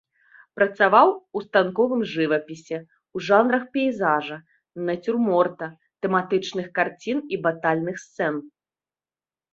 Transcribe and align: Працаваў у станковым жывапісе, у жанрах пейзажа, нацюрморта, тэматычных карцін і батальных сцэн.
Працаваў 0.59 1.09
у 1.39 1.41
станковым 1.47 2.01
жывапісе, 2.13 2.77
у 3.19 3.21
жанрах 3.27 3.63
пейзажа, 3.77 4.37
нацюрморта, 4.87 5.67
тэматычных 6.07 6.65
карцін 6.81 7.17
і 7.37 7.41
батальных 7.49 7.95
сцэн. 8.07 8.45